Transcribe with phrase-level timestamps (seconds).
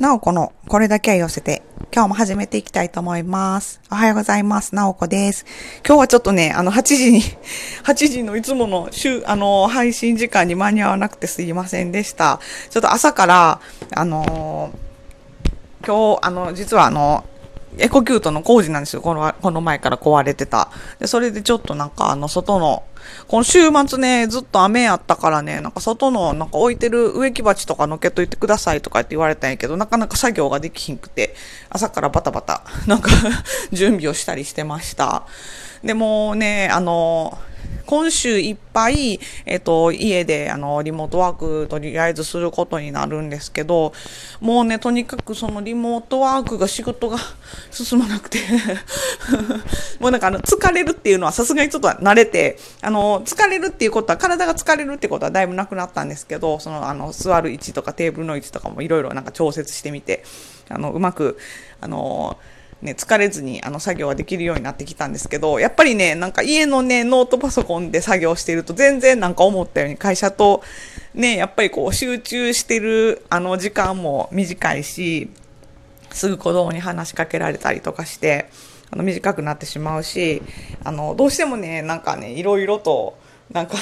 [0.00, 3.82] なおこのこれだけは寄せて、今日も始めていきたいと思います。
[3.92, 4.74] おはようございます。
[4.74, 5.44] なおこです。
[5.86, 7.20] 今日はちょっとね、あの、8時に、
[7.84, 12.40] 8時のいつもの週、あの、配信時間に間に合わなくてすいませんでした。
[12.70, 13.60] ちょっと朝から、
[13.94, 14.70] あの
[15.86, 17.26] 今日、あの、実はあの、
[17.78, 19.02] エコキュートの工事なんですよ。
[19.02, 20.70] この、この前から壊れてた。
[20.98, 22.82] で、それでちょっとなんかあの、外の、
[23.28, 31.34] この週末ね、ずっと雨やったからね、なんか外の、なんか置いてる植木鉢とかのけといてくださいとかって言われたんやけど、なかなか作業ができひんくて、
[31.68, 33.10] 朝からバタバタ、なんか
[33.72, 35.22] 準備をしたりしてました。
[35.84, 37.38] でもね、あの、
[37.90, 43.92] 今週いっぱい、えっと、家で、あの、リモートワークとりあえずすることになるんですけど、
[44.40, 47.18] もうね、とにかくそのリモートワークが仕事が
[47.72, 48.38] 進まなくて、
[49.98, 60.22] もうなんかあの、疲れるっていうのはさすがにちょっと慣れて、あの、疲れるっていうことは、体が疲れるってことはだいぶなくなったんですけど、その、あの、座る位置とかテーブルの位置とかもいろいろなんか調節してみて、
[60.68, 61.38] あの、うまく、
[61.80, 62.38] あの、
[62.82, 70.62] ね、疲れずにあの作業はできるようになってきたんですけど、やっぱりね、なんか家のね、ノートパソコンで作業していると全然なんか思ったように会社と
[71.14, 75.30] ね、やっぱりこう集中してるあの時間も短いし、
[76.10, 78.48] すぐ子供に話しかけられたりとかして、
[78.90, 80.42] あの短くなってしまうし、
[80.82, 83.18] あの、どうしてもね、なんかね、いろいろと、
[83.52, 83.76] なんか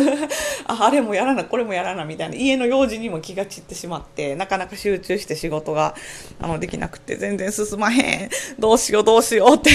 [0.66, 5.94] あ、あれもやらな、これもやらな、みたいな、家の用事にも気が散ってしまって、なかなか集中して仕事が、
[6.40, 9.70] あの、できなくて、全然進まへん、どうしよう、どうしようって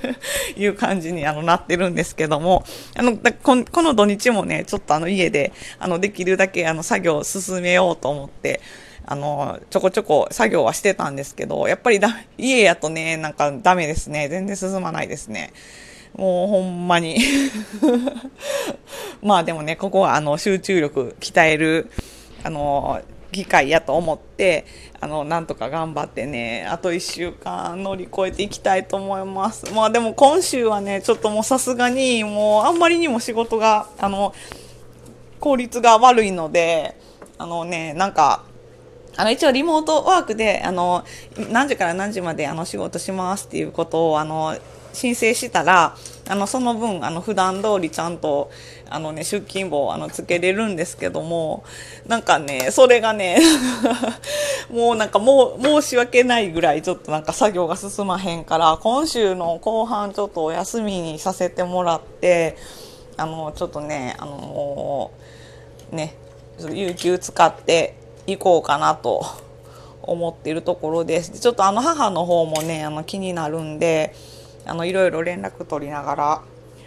[0.58, 2.64] いう感じに、あの、なってるんですけども、
[2.96, 8.62] あの、ここの土日もね、ちょっとあの、家で、あの、できるだけ、あの、作業を進めようと思って、
[9.04, 14.28] あの、ちょこちょこ作業はしてたんですけど、やっぱりだ、家やとね、なんかダメですね。
[14.28, 15.52] 全然進まないですね。
[16.14, 17.18] もうほんまに。
[19.22, 21.90] まあでもね、ここはあの集中力鍛える、
[22.42, 23.00] あの、
[23.32, 24.66] 機会やと思って、
[25.00, 29.72] あの、なんとか頑張ってね、あと1週間乗り越えていきたいと思います。
[29.72, 34.34] まあでも今週はね、ちょっともうさすがに、もうあんまりにも仕事が、あの、
[35.38, 36.96] 効率が悪いので、
[37.38, 38.44] あのね、なんか、
[39.16, 41.04] あの一応リモートワークであの
[41.50, 44.56] 何時から何時まであの仕事しますっていうことをあの
[44.92, 45.96] 申請したら
[46.28, 48.50] あのその分あの普段通りちゃんと
[48.88, 51.64] あの、ね、出勤簿あのつけれるんですけども
[52.06, 53.38] なんかねそれがね
[54.70, 62.56] もうなんかもう申し訳ないぐらいちょっとなんか作業が進まへんから今週の後半ちょっとお休みにさせてもらって
[63.16, 65.10] あのちょっとねあの
[65.90, 66.14] ね
[66.72, 67.96] 有給使って
[68.26, 69.24] 行こうかなと
[70.02, 71.32] 思っているところです。
[71.32, 74.14] でちょっとあの母の方もねあの気になるんで
[74.70, 76.42] あのいろいろ連絡取りながら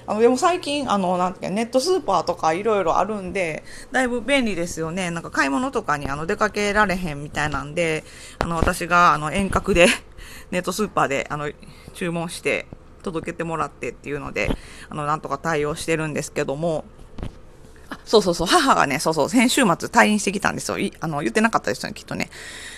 [0.06, 8.04] あのでも最近あのなんてネットスーパーとかいろいろあるんでだいぶ便利ですよねなんか買い物とかにあの出かけられへんみたいなんで
[8.40, 9.88] あの私があの遠隔で
[10.52, 11.52] ネットスーパーであの
[11.94, 12.68] 注文して
[13.02, 14.50] 届けてもらってっていうので
[14.90, 16.86] あのなんとか対応してるんですけども
[18.06, 20.78] そうそうそう、母がね、そうそう、先週末退院してきたんですよ。
[21.00, 22.30] あの、言ってなかったですよね、きっとね。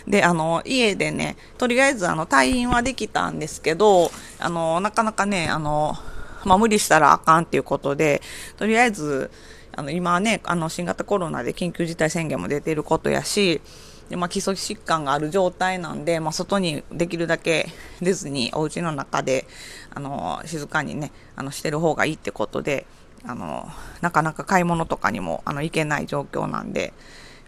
[0.07, 5.95] で、あの、家でね、とりあえず、あの、退院はできたんですけど、あの、なかなかね、あの、
[6.43, 8.21] まあ、無理したらあかんっていうことで、
[8.57, 9.31] とりあえず、
[9.75, 13.61] あの、今はね、あの、新型コロナで緊急事態宣言も出てることやし、
[14.09, 17.67] でまあ、基礎疾患がある状態なんで、まあ、外にできるだけ
[18.01, 19.47] 出ずに、お家の中で、
[19.93, 22.85] あの、静かにね、あの、してる方がいいってことで、
[23.25, 23.67] あの、
[24.01, 26.93] なかなか買い物とかにも、あの、行けない状況なんで、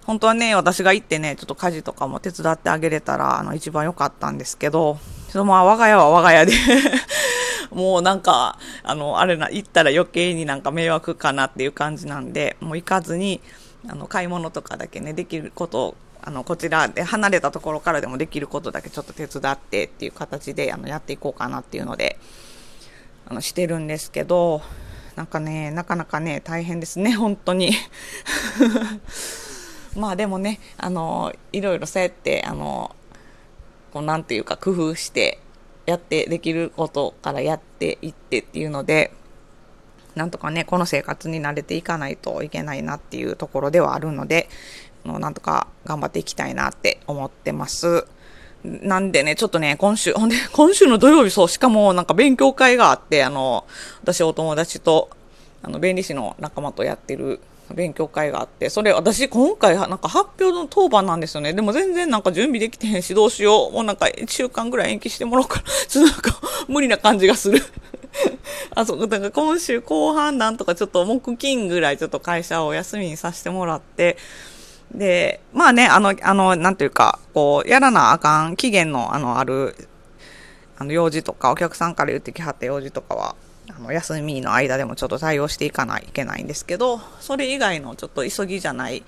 [0.07, 4.97] 本当はね、私が行ってね、ちょっと家事とかも手伝ってあげれたら、あの、一番良かったんですけど、
[5.27, 6.53] ちょっとまあ、我が家は我が家で
[7.71, 13.41] もうなんか、あの、あれな、行ったら余計になんか迷惑かなっていう感じなんで、もう行かずに、
[13.85, 22.17] あの、買い物とかだけね、できることを、あの、こちらで離れたところからでもできることだけちょっと手伝ってっていう形で、あの、やっていこうかなっていうので、
[23.27, 24.61] あの、してるんですけど、
[25.17, 27.73] なんかね、なかなかね、大変ですね、本当に。
[29.97, 32.95] まあでもね、あの、いろいろそうやって、あの、
[33.91, 35.39] こう、なんていうか、工夫して、
[35.85, 39.11] やってできることからやっていってっていうので、
[40.15, 44.49] なんとかね、この生活に慣れていかないといけないなっていうところではあるので、
[45.05, 48.05] のなんとか頑張っていきたいなって思ってます。
[48.63, 53.65] なんでね、ちょっとね、今週、ほんで、今週の土曜日、そう、しかもなんか勉強会があって、あの、
[54.01, 55.09] 私お友達と、
[55.61, 57.39] あの、弁理士の仲間とやってる
[57.73, 61.53] 勉強会があって、それ私今回なんか発表の当番なんですよね。
[61.53, 63.73] でも全然なんか準備できてへんし、どうしよう。
[63.73, 65.63] もうなんか1週間ぐらい延期してもらおうかな。
[65.87, 67.61] ちょっとなんか無理な感じがする。
[68.75, 74.17] あ、そう、だから今週後半なんとかちょっと木金ぐらいちょっと会社をお休みにさせてもらって、
[74.93, 79.75] で、まあね、あの、あの、なんていうか、こう、やらなあかん期限の、あの、ある、
[80.77, 83.35] あの、用事とか、お客さんから言ってきはった用事とかは、
[83.77, 89.03] あの、休みの間でもちょっと対応していかないといけないんですけど、それ以外のちょっと急ぎじゃない、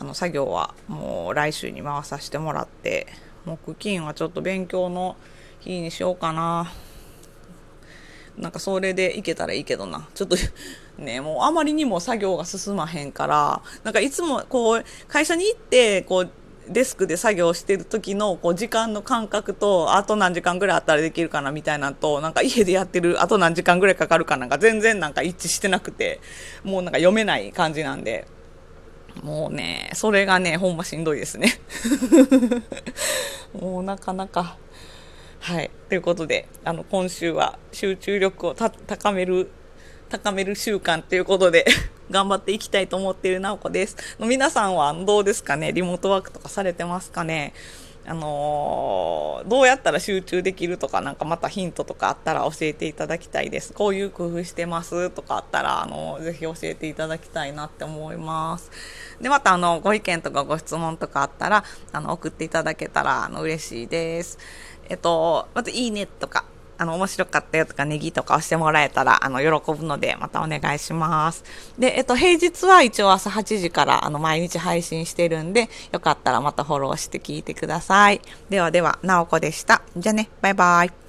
[0.00, 3.06] あの、作業はもう来週に回させてもらって、
[3.44, 5.16] 木金はちょっと勉強の
[5.60, 6.72] 日にしようかな。
[8.36, 10.08] なんかそれでいけたらいいけどな。
[10.14, 10.36] ちょっと
[10.98, 16.30] ね、もうあまりにも作業が進まへんから、なんかいつもこう、会社に行って、こう、
[16.70, 26.20] デスクで作業してる時のこう時間の感覚と、あと何時間ぐらいあったらできるかなみたいなと、なんか家でやってるあと何時間ぐらいかかるかなんか全然なんか一致してなくて、
[26.62, 28.28] もうなんか読めない感じなんで、
[29.22, 31.60] もうね、それがね、ほんましんどいですね。
[33.52, 34.56] もうなかなか。
[35.40, 35.70] はい。
[35.88, 39.50] ということで、あの、今週は集中力を高める、
[40.08, 41.64] 高める習慣ということで
[42.10, 43.96] 頑張っていきたいと思っているなおこです。
[44.18, 45.72] 皆さんはどうですかね？
[45.72, 47.54] リモートワークとかされてますかね？
[48.06, 53.74] あのー、どうやったら集中できるとか、なんかまたヒントとかあったら教えていただきたいです。
[53.74, 58.70] こういう工夫してますとかあったら、あのー、ぜひ教えていただきたいなって思います。
[59.20, 64.38] で、また、あの、ご意見とかご質問とかあったら、あの、送っていただけたら、あの、嬉しいです。
[64.88, 66.46] えっと、まず、いいねとか、
[66.80, 71.44] あの、面白かったよとか、ネギとか押してもらえたら、あの、喜ぶので、またお願いします。
[71.78, 78.22] で、えっと、平日は一応朝8時から、あの、毎日配信してるんで、よかったらまたフォローして聞いてください。
[78.48, 79.82] ではでは、なおこでした。
[79.94, 80.99] じゃあね、バイバイ。